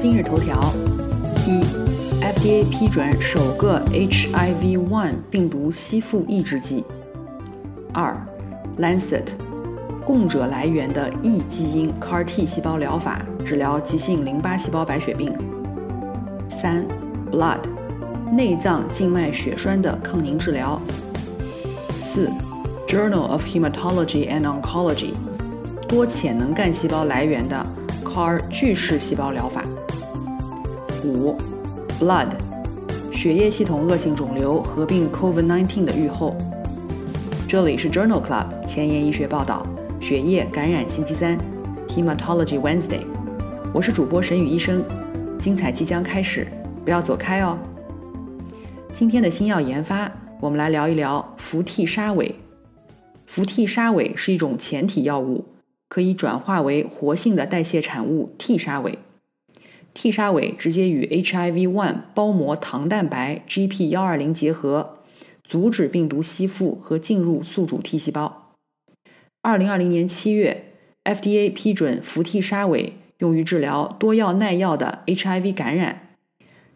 [0.00, 0.56] 今日头条：
[1.44, 1.60] 一
[2.22, 6.84] ，FDA 批准首个 HIV-1 病毒吸附抑制剂；
[7.92, 8.16] 二
[8.78, 9.24] ，Lancet，
[10.04, 15.32] 供者来源的异基因 CAR-T 细胞疗法治疗急性淋巴细胞白血病；
[16.48, 16.86] 三
[17.32, 17.62] ，Blood，
[18.30, 20.78] 内脏静脉血栓的抗凝治疗；
[21.90, 22.30] 四。
[22.86, 25.10] Journal of Hematology and Oncology，
[25.88, 27.66] 多潜能干细胞来源的
[28.04, 29.64] CAR 巨噬细胞疗法。
[31.08, 31.36] 五
[31.98, 32.28] ，Blood，
[33.12, 36.36] 血液系统恶性肿瘤合并 COVID-19 的预后。
[37.48, 39.66] 这里是 Journal Club 前沿医学报道，
[40.00, 41.38] 血液感染星期三
[41.88, 43.00] ，Hematology Wednesday。
[43.72, 44.84] 我是主播沈宇医生，
[45.38, 46.46] 精彩即将开始，
[46.84, 47.58] 不要走开哦。
[48.92, 52.34] 今天的新药研发，我们来聊一聊氟替沙韦。
[53.26, 55.44] 氟替沙韦是一种前体药物，
[55.88, 58.98] 可以转化为活性的代谢产物替沙韦。
[59.98, 65.00] 替沙韦直接与 HIV-1 包膜糖蛋白 GP120 结合，
[65.42, 68.54] 阻止病毒吸附和进入宿主 T 细胞。
[69.42, 76.10] 二零二零年七月，FDA 批准氟替沙韦用于治疗多药耐药的 HIV 感染，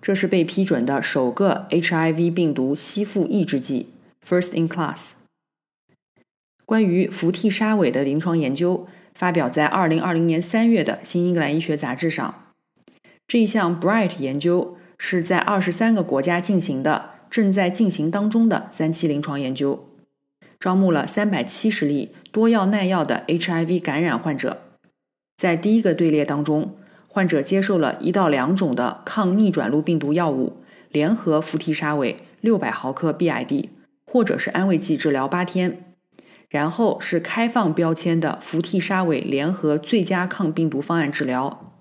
[0.01, 3.91] 这是被批准的首个 HIV 病毒吸附抑制剂
[4.27, 5.13] ，First in class。
[6.67, 12.42] 关于氟替沙韦的临床研究发表在二零二零年三月的《新英格兰医学杂志》上。
[13.33, 19.89] 这一项 Bright 研究是在二十三个国家进行的，正在进行当中的三期临床研究，
[20.61, 24.59] 招募了三百七十例多药耐药的 HIV 感染患者。
[25.39, 26.77] 在第一个队列当中，
[27.09, 33.71] 患者接受了一到两种的抗逆转录病毒药物，联合氟替沙韦六百毫克 BID，
[34.05, 35.95] 或者是安慰剂治疗八天。
[36.51, 41.72] 然后是开放标签的氟替沙韦联合最佳抗病毒方案治疗。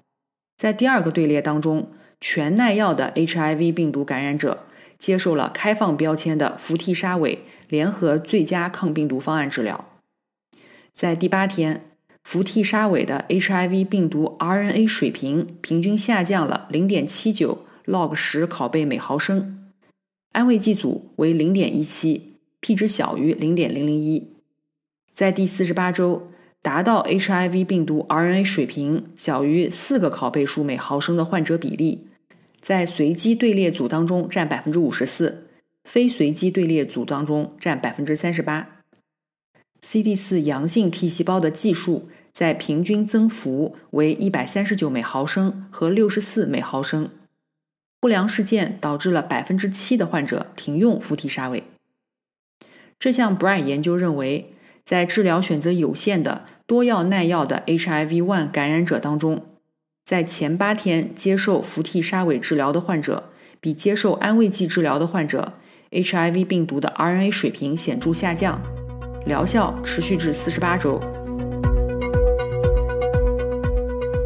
[0.62, 1.90] 在第二个队列当中，
[2.20, 4.68] 全耐药的 HIV 病毒感染者
[5.00, 9.84] 接受了开放标签的氟替沙韦联合最佳抗病毒方案治疗。
[10.94, 11.86] 在第八天，
[12.24, 17.58] 氟替沙韦的 HIV 病毒 RNA 水平平均下降了0.79
[17.88, 19.72] log 十拷贝每毫升，
[20.34, 24.28] 安慰剂组为 0.17，p 值小于0.001。
[25.12, 26.31] 在第四十八周
[26.64, 32.06] 达到 HIV 病毒 RNA 水平小于四个拷贝数每毫升的患者比例，
[32.60, 35.48] 在随机队列组当中占百分之五十四，
[35.84, 38.84] 非随机队列组当中占百分之三十八。
[39.82, 47.10] CD 四阳性 T 细胞的计数在平均增幅为一百三十九每毫升和六十四每毫升。
[48.00, 51.64] 不良事件导致了百分之七的患者停用氟替沙韦。
[53.00, 54.54] 这项 Bright 研究认为。
[54.92, 59.42] 在治疗选择有限的多药耐药的 HIV-1 感染者当中，
[60.04, 63.32] 在前八天接受氟替沙韦治疗的患者，
[63.62, 65.54] 比接受安慰剂治疗的患者
[65.92, 68.62] HIV 病毒的 RNA 水平显著下降，
[69.26, 71.00] 疗效持续至四十八周。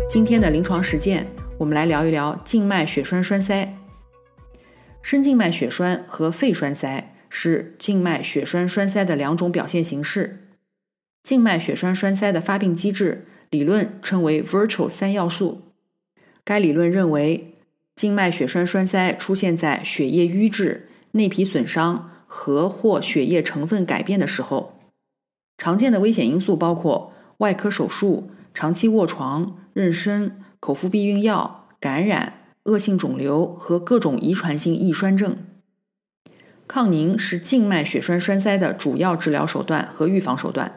[0.09, 1.27] 今天的临床实践，
[1.59, 3.77] 我们来聊一聊静脉血栓栓塞。
[5.03, 10.41] 深静脉血栓和肺栓塞是静脉血栓栓塞的两种表现形式。
[11.25, 15.63] 静脉血栓栓塞的发病机制理论称为 Virtual 三要素。
[16.43, 17.55] 该理论认为，
[17.95, 24.77] 静脉血栓栓塞出现在血液瘀滞、内皮损伤和或血液成分改变的时候。
[25.57, 30.29] 常见的危险因素包括外科手术、长期卧床、妊娠、
[30.59, 32.33] 口服避孕药、感染、
[32.65, 35.35] 恶性肿瘤和各种遗传性易栓症。
[36.67, 40.71] 抗凝是静脉血栓栓塞的主要治疗手段和预防手段。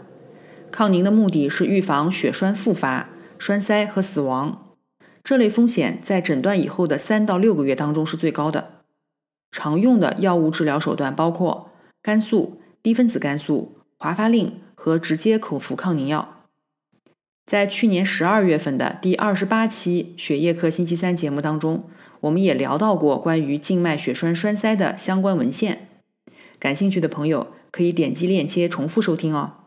[0.70, 4.74] 抗凝的目的是预防血栓复发、栓塞和死亡。
[5.24, 8.82] 这类风险在诊断以后的三到六个月当中是最高的。
[9.50, 11.70] 常用的药物治疗手段包括
[12.02, 16.46] 肝素、低分子肝素、华发令和直接口服抗凝药。
[17.46, 21.88] 在去年十二月份的第二十八期血液科星期三节目当中，
[22.20, 25.88] 我们也聊到过关于静脉血栓栓塞的相关文献。
[26.58, 29.57] 感兴趣的朋友可以点击链接重复收听哦。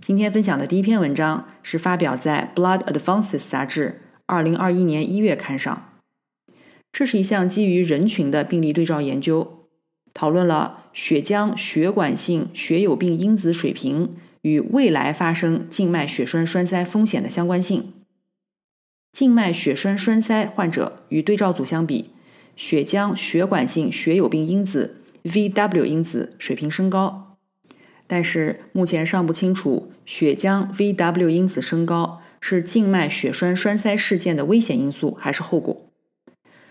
[0.00, 6.00] 今天分享的第一篇文章是发表在《Blood Advances》杂志二零二一年一月刊上，
[6.92, 9.68] 这是一项基于人群的病例对照研究，
[10.12, 17.94] 讨论了血浆血管性血友病因子水平与未来发生静脉血栓栓塞风险的相关性。
[19.12, 22.10] 静脉血栓栓塞患者与对照组相比，
[22.54, 27.25] 血浆血管性血友病因子 （VW 因子）水平升高，
[28.06, 35.90] 但是目前尚不清楚血浆 VW 因子升高是静脉血栓栓塞事件的危险因素还是后果。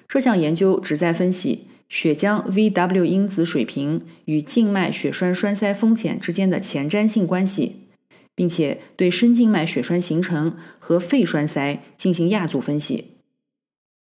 [0.08, 7.88] 这项研究旨在分析血浆 VW 因子水平与静脉血栓栓塞风险之间的前瞻性关系，
[8.34, 13.16] 并且对深静脉血栓形成和肺栓塞进行亚组分析。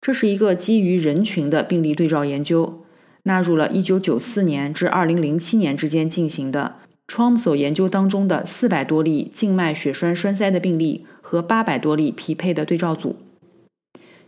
[0.00, 2.84] 这是一个基于人群的病例对照研究，
[3.24, 6.76] 纳入了1994年至2007年之间进行的
[7.08, 13.16] TROMSO 研究当中的400多例静脉血栓栓塞的病例和800多例匹配的对照组。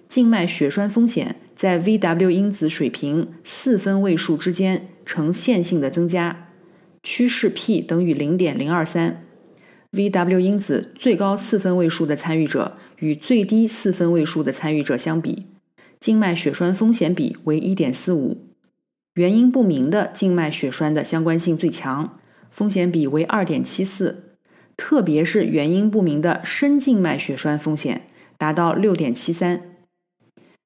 [0.08, 6.48] 静脉血栓风险在 VW 因子水平四分位数之间呈线性的增加，
[7.02, 9.24] 趋势 p 等于零点零二三。
[9.92, 15.46] VW 因子最高四分位数的参与者与最低四分位数的参与者相比，
[16.00, 18.38] 静脉血栓风险比为一点四五。
[19.14, 22.19] 原因不明的静脉血栓的相关性最强，
[22.50, 24.36] 风险比为二点七四，
[24.76, 28.02] 特别是原因不明的深静脉血栓风险
[28.36, 29.62] 达到六点七三。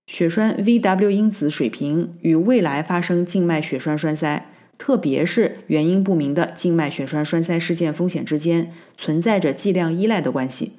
[0.07, 10.73] 血栓 VW 因子水平与未来发生静脉血栓栓塞，特别是原因不明的静脉血栓栓塞事件风险之间存在着剂量依赖的关系。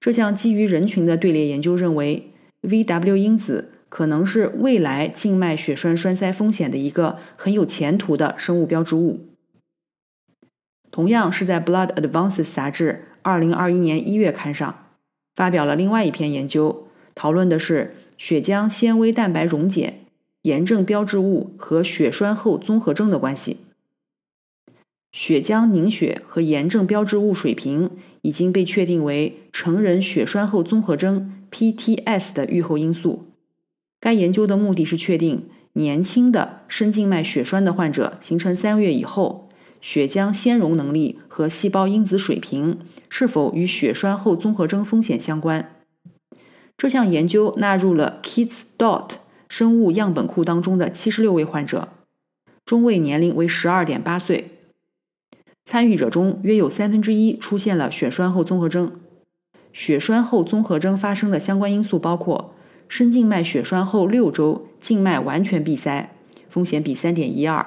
[0.00, 2.32] 这项基于人群的队列研究认为
[2.62, 9.31] ，VW 因子可能是未来静脉血栓栓塞风险的一个很有前途的生物标志物。
[10.92, 14.86] 同样是在《Blood Advances》杂志2021年1月刊上
[15.34, 16.86] 发表了另外一篇研究。
[17.14, 20.00] 讨论的是血浆纤维蛋白溶解、
[20.42, 23.58] 炎症标志物和血栓后综合征的关系。
[25.12, 27.90] 血浆凝血和炎症标志物水平
[28.22, 33.26] 已经被确定为成人血栓后综合征 （PTS） 的预后因素。
[34.00, 39.48] 该研究的目的是确定年轻的深静脉血栓的患者形成三个月以后，
[39.82, 42.78] 血浆纤溶能力和细胞因子水平
[43.10, 45.74] 是否与血栓后综合征风险相关。
[46.78, 49.10] 这项研究纳入了 Kids.dot
[49.48, 51.88] 生物样本库当中的七十六位患者，
[52.64, 54.50] 中位年龄为十二点八岁。
[55.64, 59.00] 参与者中约有三分之一出现了血栓后综合征。
[59.72, 62.54] 血栓后综合征发生的相关因素包括
[62.88, 66.14] 深静脉血栓后六周静脉完全闭塞，
[66.48, 67.66] 风险比三点一二，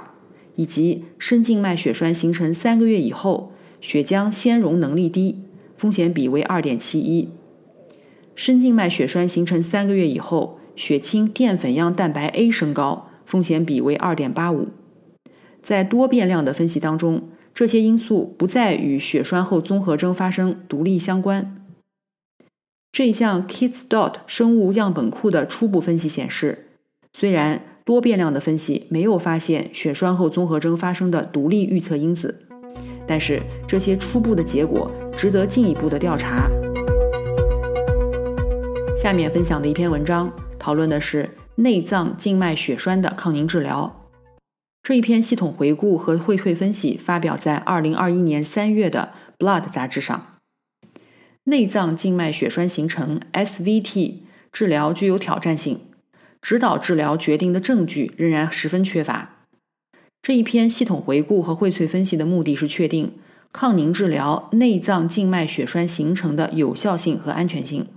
[0.56, 5.40] 以及深静脉血栓形成三个月以后血浆纤溶能力低，
[5.78, 7.30] 风险比为二点七一。
[8.36, 14.68] 深静脉血栓形成三个月以后，血清淀粉样蛋白 A 升高，风险比为二点八五。
[15.62, 21.66] 在多变量的分析当中，这些因素不再与血栓后综合征发生独立相关。
[22.92, 26.68] 这一项 Kids.dot 生物样本库的初步分析显示，
[27.14, 32.48] 虽然多变量的分析没有发现血栓后综合征发生的独立预测因子，
[33.08, 36.50] 但是这些初步的结果值得进一步的调查。
[38.98, 44.10] 下面分享的一篇文章讨论的是内脏静脉血栓的抗凝治疗。
[44.82, 49.14] 这一篇系统回顾和荟萃分析发表在2021年3月的
[49.46, 50.40] 《Blood》杂志上。
[51.44, 54.22] 内脏静脉血栓形成 （SVT）
[54.52, 55.82] 治疗具有挑战性，
[56.46, 59.48] 指导治疗决定的证据仍然十分缺乏。
[60.22, 63.14] 这一篇系统回顾和荟萃分析的目的是确定
[63.52, 67.88] 抗凝治疗内脏静脉血栓形成的有效性和安全性。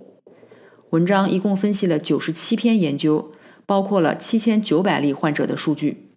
[0.92, 3.32] 文章一共分析了九十七篇研究，
[3.66, 6.08] 包括了七千九百例患者的数据。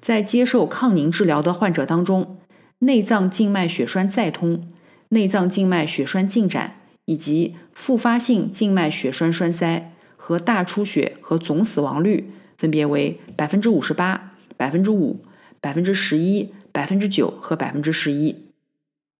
[0.00, 2.38] 在接受抗凝治疗的患者当中，
[2.78, 4.72] 内脏静脉血栓再通、
[5.10, 15.20] 内脏静脉血栓进展以及复发性静脉血栓栓塞和大出血和总死亡率分别为百分之五十八、百分之五、
[15.62, 18.44] 百分之十一、百分之九和百分之十一。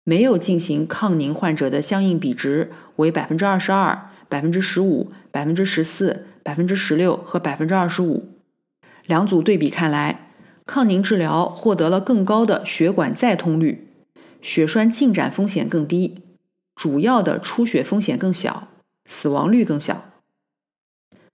[0.05, 4.11] 没有进行抗凝患者的相应比值为百分之二十二。
[4.31, 8.29] 百分之十五、百分之十四、百分之十六和百分之二十五，
[9.07, 10.33] 两组对比看来，
[10.67, 13.89] 抗凝治疗获得了更高的血管再通率，
[14.43, 16.21] 血栓进展风险更低，
[16.77, 18.69] 主要的出血风险更小，
[19.07, 20.05] 死亡率更小。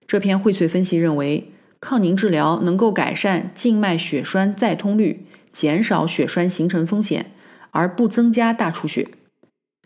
[0.07, 7.33] 这篇荟萃分析认为，抗凝治疗能够改善静脉血栓再通率，减少血栓形成风险，
[7.71, 9.09] 而不增加大出血。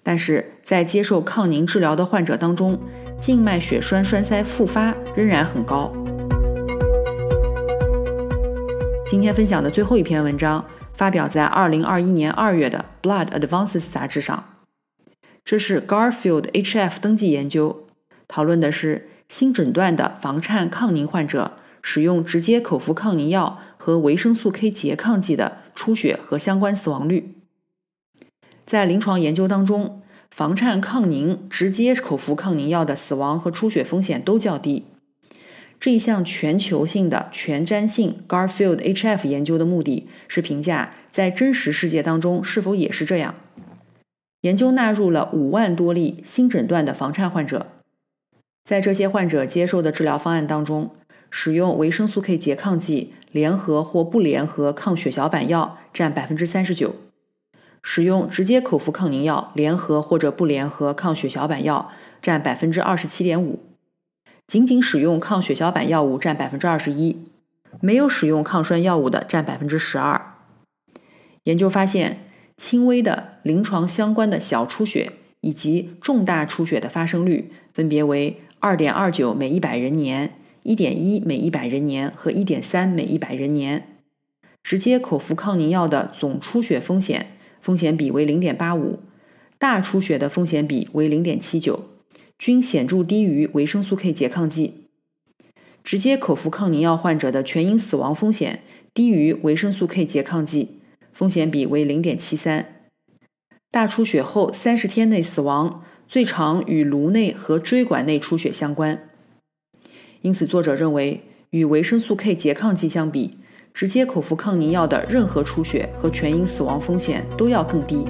[0.03, 2.81] 但是在接受抗凝治疗的患者当中，
[3.21, 5.93] 静脉血栓栓塞复发仍然很高。
[9.07, 14.45] 今天分享的最后一篇文章发表在2021年2月的《Blood Advances》杂志上，
[15.45, 17.87] 这是 Garfield HF 登记研究，
[18.27, 27.35] 讨论的是新诊断的房颤抗凝患者使用直接口服抗凝药和维生素 K 拮抗剂的出血和相关死亡率。
[28.64, 34.85] 在临床研究当中，房颤抗凝直接口服抗凝药的死亡和出血风险都较低。
[35.80, 43.37] 这一项全球性的全瞻性 Garfield HF 研究的目的是评价在真实世界当中是否也是这样。
[44.40, 47.66] 研究纳入了五万多例新诊断的房颤患者，
[48.69, 50.91] 在这些患者接受的治疗方案当中，
[51.31, 56.95] 使用维生素 K 拮抗剂联合或不联合抗血小板药占百分之三十九，
[57.83, 63.61] 使用直接口服抗凝药联合或者不联合抗血小板药占百分之二十七点五。
[64.47, 67.17] 仅仅使用抗血小板药物占百分之二十一，
[67.81, 70.35] 没有使用抗栓药物的占百分之十二。
[71.45, 72.27] 研究发现，
[72.59, 83.97] 轻微的临床相关的小出血以及重大出血的发生率分别为二点二九每一百人年、一点一每一百人年和一点三每一百人年。
[84.62, 88.99] 直接口服抗凝药的总出血风险风险比为零点八五，
[89.59, 91.87] 大出血的风险比为零点七九。
[92.38, 94.85] 均显著低于维生素 K 拮抗剂。
[95.83, 98.62] 直接口服抗凝药患者的全因死亡风险
[98.95, 100.81] 低于维生素 K 拮抗剂，
[101.12, 102.91] 风险比为零点七三。
[103.71, 109.11] 大出血后三十天内死亡，最常与颅内和椎管内出血相关。
[110.23, 113.37] 因此，作者认为，与维生素 K 拮抗剂相比，
[113.75, 118.07] 直接口服抗凝药的任何出血和全因死亡风险都要更低。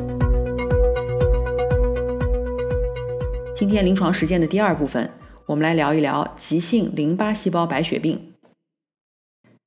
[3.52, 5.10] 今天临床实践的第二部分，
[5.46, 8.32] 我们来聊一聊急性淋巴细胞白血病。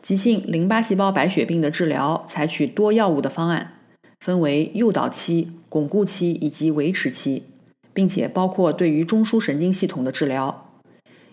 [0.01, 3.79] 急性淋巴细胞白血病的治疗采取多药物的方案，
[4.21, 7.43] 分为诱导期、巩固期以及维持期，
[7.93, 10.79] 并且包括对于中枢神经系统的治疗。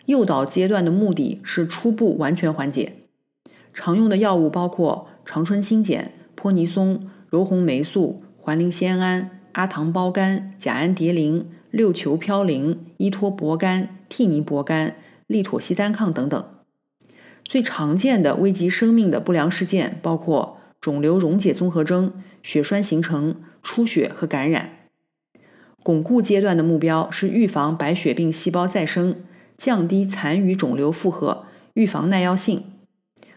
[0.06, 2.94] 诱导阶段的目的是初步完全缓解。
[3.72, 11.58] 常用的药物包括长春新碱、泼尼松、柔红霉素、环磷酰胺、阿糖胞苷、甲氨蝶呤。
[11.70, 14.94] 六球嘌呤、依托泊苷、替尼泊苷、
[15.26, 16.42] 利妥昔单抗等等。
[17.44, 22.12] 最常见的危及生命的不良事件包括肿瘤溶解综合征、
[22.42, 24.77] 血栓形成、出血和感染。
[25.88, 29.16] 巩固阶段的目标是预防白血病细胞再生，
[29.56, 32.62] 降低残余肿瘤负荷，预防耐药性。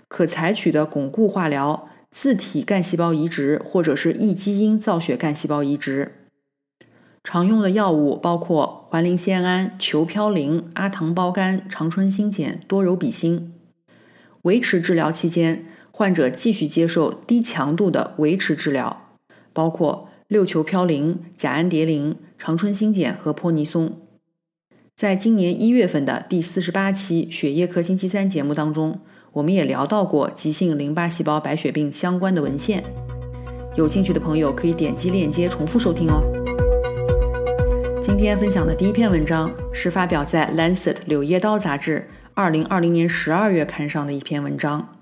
[0.10, 6.12] 可采取的巩固化疗：自体干细胞移植或者是异基因造血干细胞移植。
[7.24, 13.54] 常用的药物包括环磷酰胺、球嘌呤、阿糖胞苷、长春新碱、多柔比星。
[14.42, 19.08] 维持治疗期间，患者继续接受低强度的维持治疗，
[19.54, 24.00] 包括六球嘌呤、甲氨蝶呤、长春新碱和泼尼松。
[24.96, 29.02] 在今年一月份的第四十八期《血液科星期三》节目当中，
[29.34, 32.82] 我们也聊到过急性淋巴细胞白血病相关的文献。
[33.76, 36.24] 有兴趣的朋友可以点击链接重复收听哦。
[38.02, 44.96] 今天分享的第一篇文章是发表在《Lancet 柳叶刀》杂志2020年12月刊上的一篇文章。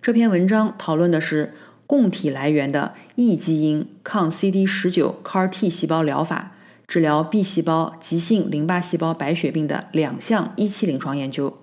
[0.00, 1.52] 这篇文章讨论的是
[1.92, 6.52] 供体来源的异基因抗 CD19 CAR-T 细胞疗法
[6.86, 11.58] 治疗 B 细胞急性淋巴细胞白血病的两项一期临床研究。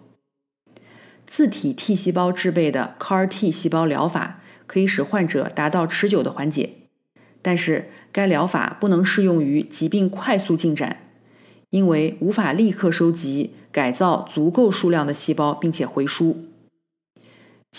[1.25, 6.73] 自体 T 细胞制备的 CAR-T 细胞疗法可以使患者达到持久的缓解。
[7.41, 10.97] 但是，该疗法不能适用于疾病快速进展，
[11.71, 16.48] 因为无法立刻收集、改造足够数量的细胞，并且回输。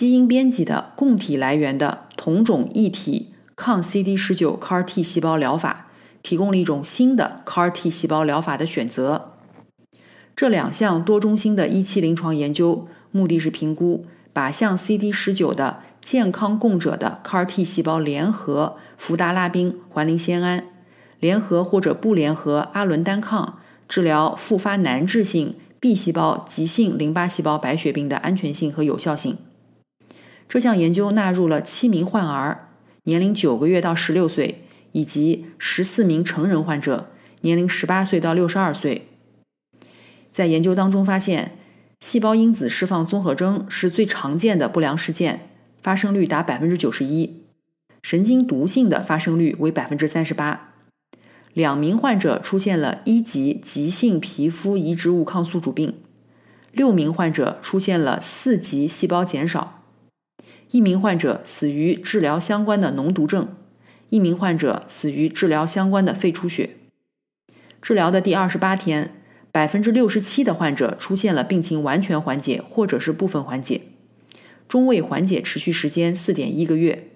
[0.00, 5.88] 基因编辑的供体来源的同种异体抗 CD19 CAR-T 细胞疗法，
[6.22, 9.32] 提供了一种新的 CAR-T 细胞疗法的选择。
[10.34, 18.78] 这两项多中心的一期临床研究，目的是评估靶向 CD19 的健康供者的 CAR-T 细胞联合。
[18.96, 20.64] 福达拉宾环磷酰胺
[21.18, 29.36] 联合或者不联合阿伦单抗治疗复发难治性 B 细胞急性淋巴细胞白血病的安全性和有效性。
[30.50, 32.70] 这项研究纳入了七名患儿，
[33.04, 39.06] 年龄九个月到十六岁，以及十四名成人患者，年龄十八岁到六十二岁。
[40.32, 41.56] 在研究当中发现，
[42.00, 47.44] 细胞因子释放综合征是最常见的不良事件，发生率达百分之九十一。
[48.02, 50.72] 神经毒性的发生率为百分之三十八，
[51.52, 55.94] 两名患者出现了一级急性皮肤移植物抗宿主病，
[56.72, 59.79] 六名患者出现了四级细胞减少，
[60.72, 63.48] 一名患者死于治疗相关的脓毒症，
[64.10, 66.70] 一名患者死于治疗相关的肺出血。
[67.82, 69.12] 治疗的第二十八天，
[69.50, 73.80] 百分之六十七的患者出现了病情完全缓解或者是部分缓解，
[74.68, 77.08] 中位缓解持续时间四点一个月。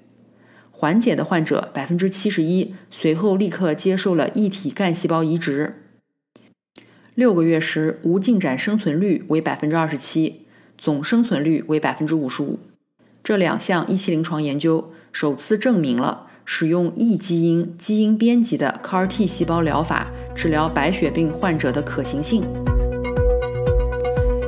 [0.73, 5.77] 缓解的患者百分之七十一，随后立刻接受了异体干细胞移植。
[7.15, 10.47] 六个月时无进展生存率为百分之二十七，
[10.77, 12.59] 总生存率为百分之五十五。
[13.25, 22.43] 这两项一期临床研究首次证明了使用异基因基因编辑的 CAR-T 细胞疗法治疗白血病患者的可行性。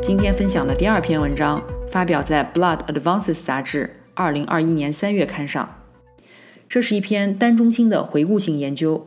[0.02, 5.66] 今天分享的第二篇文章发表在《Blood Advances》杂志二零二一年三月刊上。
[6.68, 9.06] 这是一篇单中心的回顾性研究，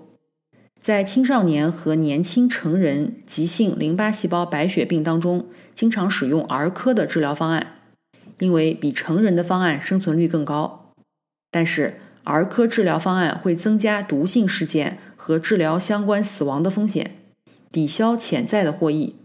[0.82, 5.46] 在青少年和年轻成人急性淋巴细胞白血病当中，
[5.76, 7.76] 经常使用儿科的治疗方案，
[8.40, 10.92] 因为比成人的方案生存率更高。
[11.52, 17.16] 但是，儿科治疗方案会增加毒性事件和治疗相关死亡的风险，
[17.72, 19.16] 抵消潜在的获益。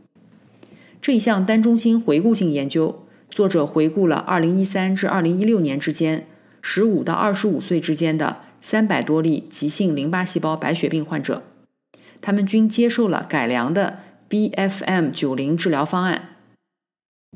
[1.02, 6.26] 这一项单中心回顾性研究，作者回顾了2013至2016年之间。
[6.62, 11.42] 十五到二十五岁之间的三百多例急性淋巴细胞白血病患者，
[12.23, 13.99] 他们均接受了改良的
[14.30, 16.33] BFM 九零治疗方案。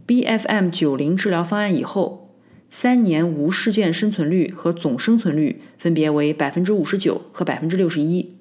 [0.07, 2.35] BFM 九零治疗方案以后，
[2.71, 8.37] 三年无事件生存率和总生存率分别为百分之五十九和百分之六十一。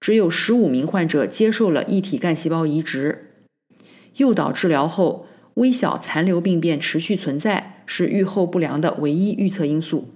[0.00, 3.30] 只有十五名患者接受了异体干细胞移植。
[4.16, 7.72] 诱导治疗后，微小残留病变持续存在。
[7.86, 10.08] 是预后不良的唯一预测因素。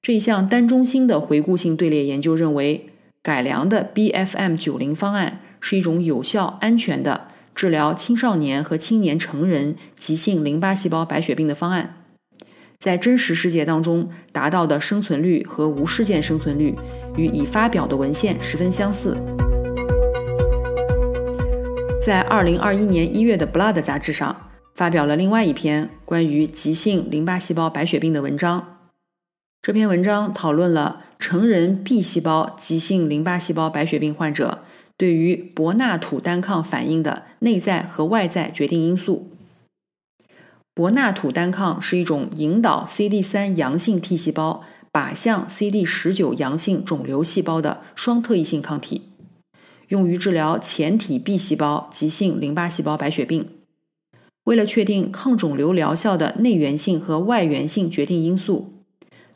[0.00, 2.86] 这一项单中心的回顾性队列研究认为，
[3.20, 12.02] 改良的 BFM 九零方案是一种有效、安全的治疗青少年和青年成人急性淋巴细胞白血病的方案。
[12.78, 16.74] 在真实世界当中达到的生存率和无事件生存率
[17.16, 19.16] 与已发表的文献十分相似。
[22.02, 24.50] 在二零二一年一月的《Blood》杂志上。
[24.74, 28.78] 发表了另外一篇关于急性淋巴细胞白血病的文章。
[29.62, 34.64] 这篇文章讨论了成人 B 细胞急性淋巴细胞白血病患者
[34.96, 39.30] 对于博纳土单抗反应的内在和外在决定因素。
[40.72, 49.02] 博纳土单抗是一种引导 CD 三阳性 T 细胞靶向 CD 十九阳性肿瘤细胞的双特异性抗体，
[49.88, 53.46] 用于治疗前体 B 细胞急性淋巴细胞白血病。
[54.44, 58.72] 为了确定抗肿瘤疗效的内源性和外源性决定因素，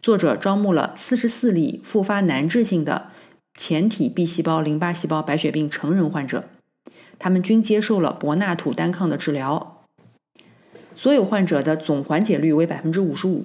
[0.02, 3.10] 作者招募了四十四例复发难治性的
[3.58, 6.44] 前体 B 细胞淋巴细胞白血病成人患者，
[7.18, 9.82] 他们均接受了博纳土单抗的治疗。
[10.94, 13.44] 所有患者的总缓解率为百分之五十五，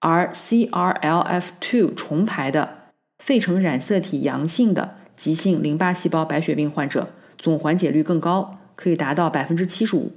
[0.00, 2.76] 而 CRLF2 重排的
[3.18, 10.12] 肺成染色体阳性的急性淋巴细胞白血病患者总缓解率更高，可以达到百分之七十五。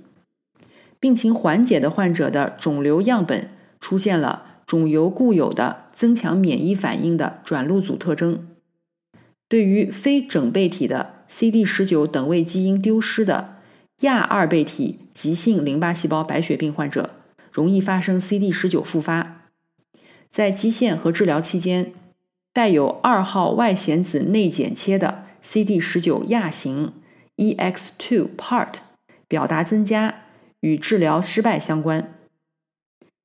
[1.01, 3.49] 病情缓解的患者的肿瘤样本
[3.81, 8.47] 出现了肿瘤固有的增强免疫反应的转录组特征。
[9.51, 13.57] 对于非整倍体的 CD 十九等位基因丢失的
[13.99, 17.09] 亚二倍体急性淋巴细胞白血病患者，
[17.51, 19.49] 容易发生 CD 十九复发。
[20.29, 21.91] 在基线和治疗期间，
[22.53, 26.93] 带有二号外显子内剪切的 CD 十九亚型
[27.35, 28.75] EX2 part
[29.27, 30.15] 表达增加。
[30.61, 32.13] 与治疗失败相关，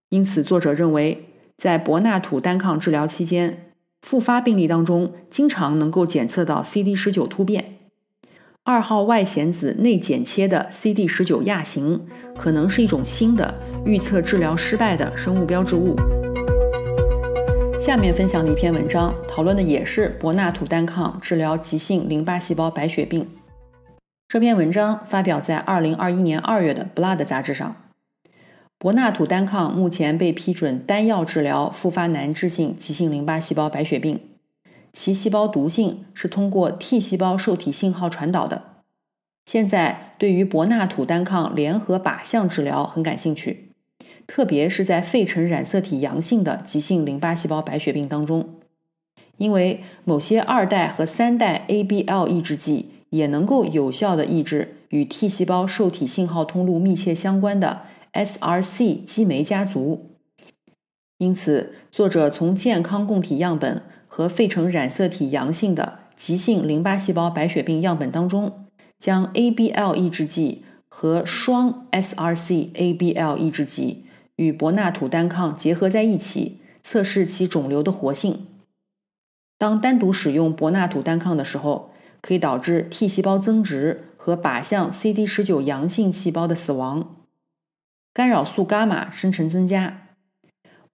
[0.09, 3.66] 因此作者认为，在博纳土单抗治疗期间，
[4.07, 7.79] 复发病例当中经常能够检测到 CD 十九突变，
[8.63, 12.07] 二号外显子内剪切的 CD 十九亚型
[12.39, 13.53] 可能是一种新的
[13.85, 15.97] 预测治疗失败的生物标志物。
[17.81, 23.29] 下面分享的一篇文章，讨论的也是博纳土单抗治疗急性淋巴细胞白血病。
[24.29, 27.75] 这篇文章发表在二零二一年二月的《Blood》杂志上。
[28.79, 34.21] 博纳土单抗目前被批准单药治疗复发难治性急性淋巴细胞白血病，
[34.93, 38.63] 其细胞毒性是通过 T 细胞受体信号传导的。
[39.47, 43.71] 现在对于博纳土单抗联合靶向治疗很感兴趣，
[44.27, 48.57] 特别是在费城染色体阳性的急性淋巴细胞白血病当中，
[49.39, 52.91] 因为某些二代和三代 ABL 抑制剂。
[53.11, 57.83] 也能够有效的抑制与 T 细胞受体信号通路密切相关的
[58.17, 60.17] SRC 激酶家族。
[61.19, 68.67] 因此，作者从健康供体样本和费城染色体阳性的急性淋巴细胞白血病样本当中，
[68.99, 78.47] 将 ABL 抑制剂和双 SRC-ABL 抑制剂与博纳土单抗结合在一起，测试其肿瘤的活性。
[79.59, 87.17] 当单独使用博纳土单抗的时候，可以导致 T 细胞增殖和靶向 CD19 阳性细胞的死亡，
[88.17, 90.07] 干扰素伽马生成增加。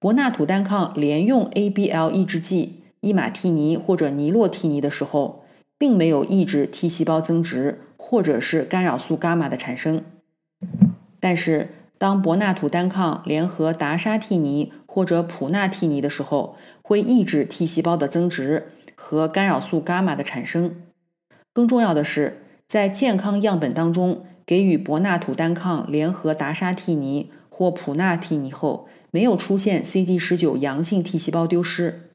[0.01, 5.45] 博纳土单抗连用 ABL 抑制剂伊马替尼或者尼洛替尼的时候，
[5.79, 10.03] 并没有抑制 T 细胞增殖或者是干扰素伽马的产生。
[11.21, 20.75] 但是，当博纳土单抗联合达沙替尼或者普纳替尼的时候，会抑制 T 细胞的增殖和干扰素伽马的产生。
[21.53, 32.11] 更重要的是，在健康样本当中，给予博纳土单抗联合达沙替尼或普纳替尼后，没有出现 CD 十九阳性 T 细胞丢失。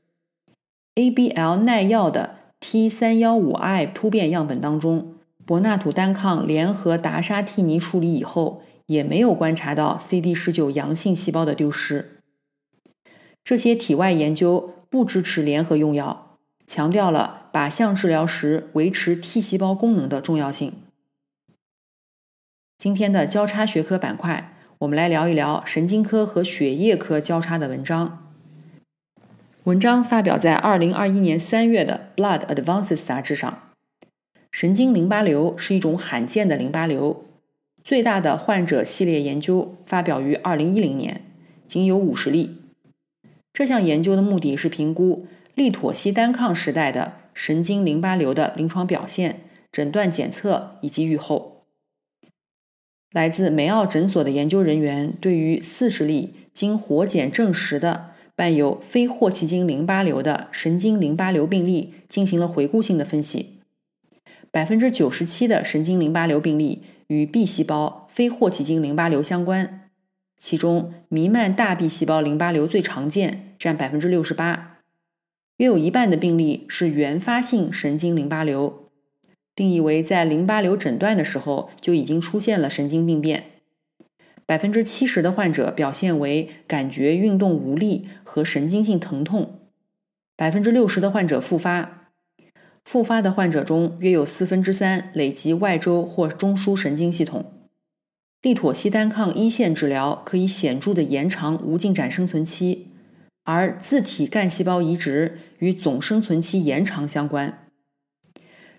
[0.93, 5.15] ABL 耐药的 T 三幺五 I 突变样本当中，
[5.47, 12.19] 博纳土单抗联合达沙替尼处理以后，也没有观察到 CD 十九阳性细胞的丢失。
[13.43, 20.73] 这些体外研究不支持联合用药，强调了靶向治疗时维持 T 细胞功能的重要性。
[22.88, 28.32] 今天的交叉学科板块，我们来聊一聊神经科和血液科交叉的文章。
[29.65, 33.73] 文章发表在二零二一年三月的《Blood Advances》杂志上。
[34.52, 37.26] 神经淋巴瘤是一种罕见的淋巴瘤，
[37.84, 41.26] 最大的患者系列研究发表于二零一零年，
[41.67, 42.62] 仅有五十例。
[43.52, 49.41] 这项研究的目的是评估利妥昔单抗时代的神经淋巴瘤的临床表现、
[49.73, 51.57] 诊断检测以及预后。
[53.18, 63.58] 来自梅奥诊所的研究人员对于四十例经活检证实的伴有非霍奇金淋巴瘤的神经淋巴瘤病例进行了回顾性的分析。
[64.52, 69.90] 百分之九十七的神经淋巴瘤病例与 B 细胞非霍奇金淋巴瘤相关。
[70.38, 74.78] 其中，弥漫大 B 细胞淋巴瘤最常见，占百分之六十八，
[75.58, 78.87] 约有一半的病例是原发性神经淋巴瘤，
[79.58, 83.46] 定义为在淋巴瘤诊断的时候就已经出现了神经病变。
[84.46, 89.60] 百分之七十的患者表现为感觉运动无力和神经性疼痛，
[90.36, 92.12] 百分之六十的患者复发，
[92.86, 97.52] 复发的患者中约有四分之三累及外周或中枢神经系统。
[98.43, 102.89] 利妥昔单抗一线治疗可以显著的延长无进展生存期，
[103.43, 107.67] 而自体干细胞移植与总生存期延长相关。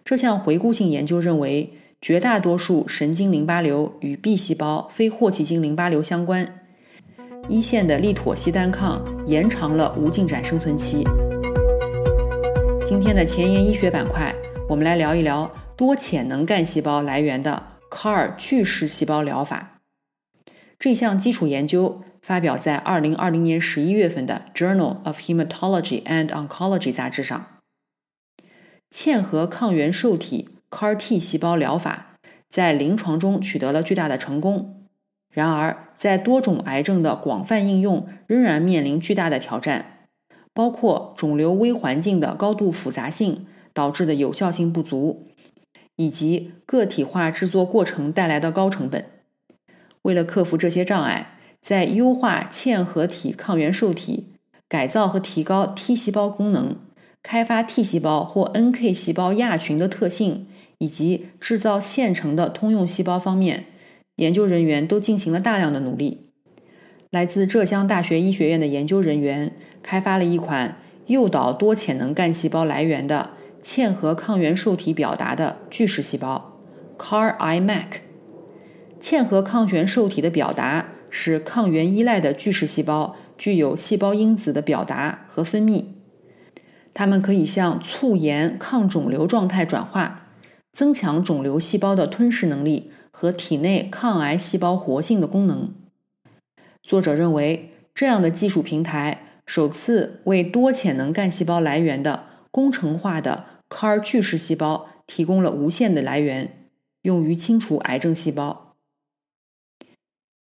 [0.09, 6.65] 这项回顾性研究认为，绝大多数神经淋巴瘤与 B 细胞非霍奇金淋巴瘤相关。
[7.47, 11.05] 一线的利妥昔单抗延长了无进展生存期。
[12.87, 14.35] 今天的前沿医学板块，
[14.67, 17.63] 我们来聊一聊多潜能干细胞来源的。
[17.91, 19.81] CAR 巨噬细胞疗法
[20.79, 27.58] 这项基础研究发表在二零二零年十一月份的《Journal of Hematology and Oncology》杂志上。
[28.91, 34.85] 嵌合抗原受体 CAR T 细胞疗法在临床中取得了巨大的成功，
[35.31, 40.07] 然而在多种癌症的广泛应用仍然面临巨大的挑战，
[40.53, 45.25] 包括肿瘤微环境的高度复杂性导致的有效性不足。
[46.01, 49.05] 以及个体化制作过程带来的高成本。
[50.03, 54.29] 为了克服这些障碍，在优化嵌合体抗原受体、
[54.69, 56.77] 改造和提高 T 细胞功能、
[57.31, 60.47] 开发 T 细胞或 NK 细胞亚群的特性，
[60.79, 63.67] 以及制造现成的通用细胞方面，
[64.17, 66.31] 研究人员都进行了大量的努力。
[67.11, 73.33] 来自浙江大学医学院的研究人员开发了一款诱导多潜能干细胞来源的。
[73.63, 76.59] 嵌合抗原受体表达的巨噬细胞
[76.97, 77.87] CAR-iMac，
[79.03, 85.85] 嵌合抗原受体的表达使抗原依赖的巨噬细胞具有细胞因子的表达和分泌，
[86.99, 90.27] 它们可以向促炎抗肿瘤状态转化，
[90.73, 95.73] 增强肿瘤细胞的吞噬能力和体内抗癌细胞活性的功能。
[96.83, 103.45] 作者认为，这样的技术平台首次为多潜能干细胞来源的工程化的。
[103.71, 106.69] CAR 巨噬细胞提供了无限的来源，
[107.03, 108.75] 用于清除癌症细胞。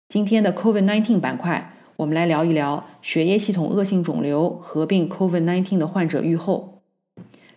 [0.09, 6.82] 今天的 COVID-19 板块，我们来聊一聊血液系统恶性肿瘤合并 COVID-19 的患者预后。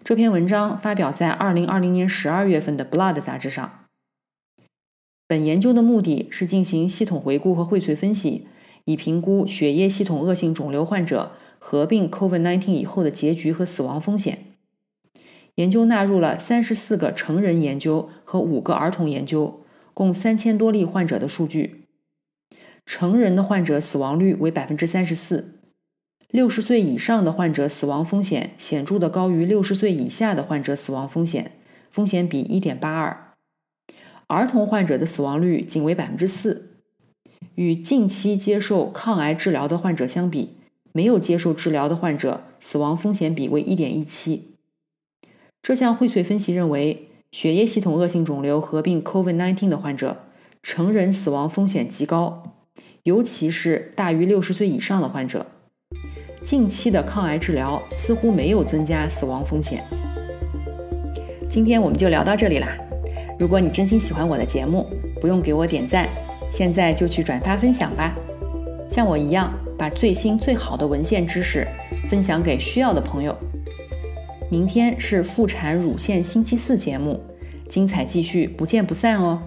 [0.02, 3.82] 这篇文章发表在二零二零年十二月份的《Blood》杂志上。
[5.28, 8.47] 本研究的目的是进行系统回顾和荟萃分析，
[8.86, 14.45] 以评估血液系统恶性肿瘤患者合并 COVID-19 以后的结局和死亡风险。
[15.56, 19.60] 研究纳入了三十四个成人研究和五个儿童研究，
[19.93, 21.79] 共三千多例患者的数据。
[22.89, 25.60] 成人的患者死亡率为百分之三十四，
[26.32, 31.52] 六十岁以上的患者死亡风险显著的高于六十岁以下的患者死亡风险，
[31.91, 33.36] 风险比一点八二。
[34.25, 36.80] 儿童患者的死亡率仅为百分之四，
[37.54, 40.56] 与近期接受抗癌治疗的患者相比，
[40.91, 44.56] 没有接受治疗的患者死亡风险比为一点一七。
[45.62, 50.23] 这项荟萃分析认为，血液系统恶性肿瘤合并 COVID-19 的患者，
[50.63, 52.56] 成人死亡风险极高，
[53.03, 55.45] 尤其是大于六十岁以上的患者。
[56.41, 59.83] 近期的抗癌治疗似乎没有增加死亡风险。
[61.49, 62.77] 今天我们就聊到这里啦。
[63.38, 64.85] 如果你真心喜欢我的节目，
[65.19, 66.07] 不用给我点赞，
[66.51, 68.15] 现在就去转发分享吧。
[68.88, 71.67] 像我一样，把最新最好的文献知识
[72.09, 73.35] 分享给需要的朋友。
[74.49, 77.21] 明天是妇产乳腺星期四节目，
[77.67, 79.41] 精彩继续，不见不散哦。